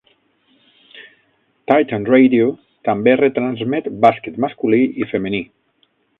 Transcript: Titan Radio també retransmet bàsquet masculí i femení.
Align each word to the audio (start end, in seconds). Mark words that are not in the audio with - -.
Titan 1.71 2.07
Radio 2.15 2.47
també 2.89 3.15
retransmet 3.21 3.93
bàsquet 4.07 4.43
masculí 4.47 4.83
i 5.05 5.11
femení. 5.13 5.45